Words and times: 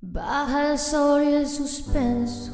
Baja 0.00 0.70
el 0.70 0.78
sol 0.78 1.24
y 1.24 1.32
el 1.34 1.48
suspenso, 1.48 2.52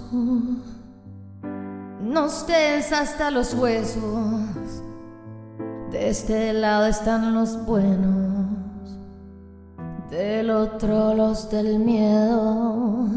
nos 2.00 2.46
tensa 2.46 3.00
hasta 3.00 3.30
los 3.30 3.52
huesos. 3.52 4.82
De 5.90 6.08
este 6.08 6.54
lado 6.54 6.86
están 6.86 7.34
los 7.34 7.62
buenos, 7.66 8.98
del 10.10 10.48
otro 10.48 11.12
los 11.12 11.50
del 11.50 11.80
miedo. 11.80 13.08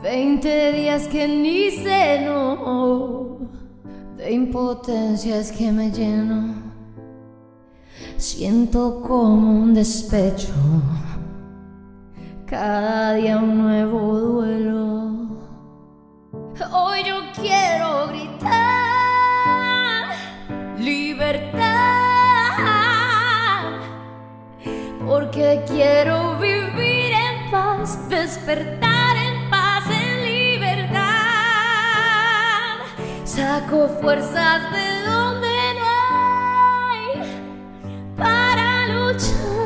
Veinte 0.00 0.72
días 0.72 1.08
que 1.08 1.26
ni 1.26 1.72
ceno, 1.72 3.38
de 4.16 4.30
impotencia 4.30 5.38
es 5.38 5.50
que 5.50 5.72
me 5.72 5.90
lleno. 5.90 6.54
Siento 8.16 9.02
como 9.02 9.60
un 9.60 9.74
despecho, 9.74 10.52
cada 12.48 13.14
día 13.14 13.36
un 13.36 13.58
nuevo 13.58 14.18
duelo. 14.18 15.36
Hoy 16.72 17.04
yo 17.04 17.20
quiero 17.34 18.08
gritar 18.08 18.48
libertad, 20.78 21.58
porque 25.06 25.62
quiero 25.68 26.38
vivir 26.38 27.12
en 27.12 27.50
paz, 27.50 28.08
despertar 28.08 29.16
en 29.16 29.50
paz, 29.50 29.84
en 29.90 30.24
libertad. 30.24 31.04
Saco 33.24 33.88
fuerzas 34.00 34.62
de 34.72 35.02
donde 35.02 35.74
no 35.80 35.86
hay 36.88 37.08
para 38.16 38.86
luchar 38.86 39.57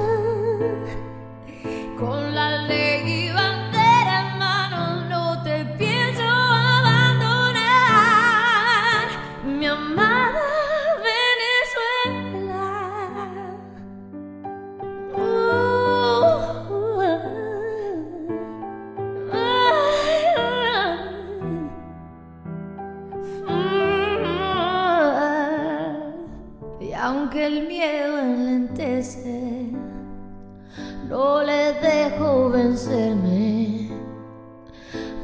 no 31.09 31.43
le 31.43 31.73
dejo 31.75 32.51
vencerme, 32.51 33.91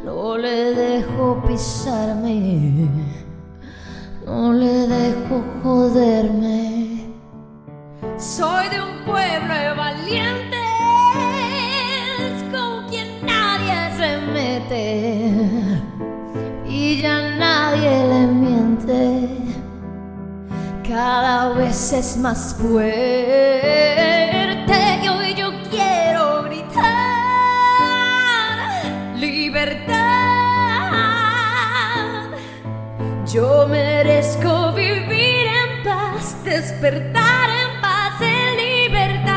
no 0.05 0.37
le 0.37 0.75
dejo 0.75 1.43
pisarme, 1.47 2.89
no 4.27 4.53
le 4.53 4.87
dejo 4.87 5.43
joderme. 5.63 7.07
Soy 8.19 8.69
de 8.69 8.81
un 8.83 9.05
pueblo 9.07 9.55
de 9.55 9.75
Cada 20.89 21.51
vez 21.51 21.93
es 21.93 22.17
más 22.17 22.55
fuerte 22.55 23.03
y 25.03 25.09
hoy 25.09 25.35
yo 25.35 25.51
quiero 25.71 26.45
gritar 26.45 26.87
libertad. 29.15 29.99
Yo 33.27 33.69
merezco 33.69 34.73
vivir 34.73 35.49
en 35.49 35.83
paz, 35.85 36.43
despertar 36.43 37.51
en 37.51 37.81
paz, 37.83 38.15
en 38.23 38.57
libertad. 38.57 39.37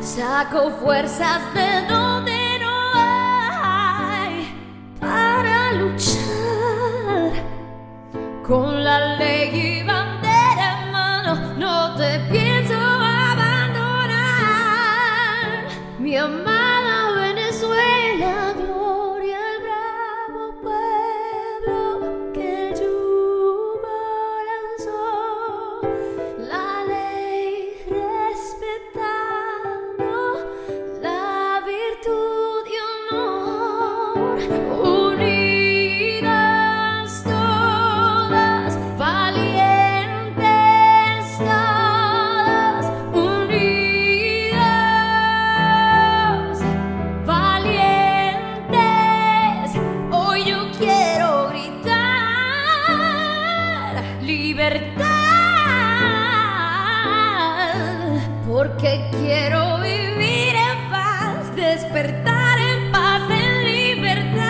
Saco 0.00 0.72
fuerzas 0.82 1.40
de 1.54 1.82
donde 1.82 1.97
porque 58.58 59.08
quiero 59.12 59.78
vivir 59.78 60.56
en 60.56 60.90
paz, 60.90 61.54
despertar 61.54 62.58
en 62.58 62.90
paz, 62.90 63.22
en 63.30 63.64
libertad. 63.64 64.48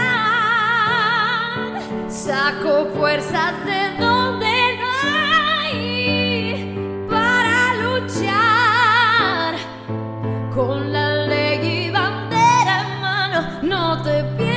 Saco 2.08 2.86
fuerzas 2.96 3.52
de 3.66 3.90
donde 4.02 4.78
no 4.80 4.90
hay 5.52 7.06
para 7.10 7.74
luchar 7.84 9.56
con 10.54 10.90
la 10.90 11.26
ley 11.26 11.88
y 11.88 11.90
bandera 11.90 12.86
en 12.86 13.00
mano. 13.02 13.38
No 13.60 14.02
te 14.02 14.24
pido 14.38 14.47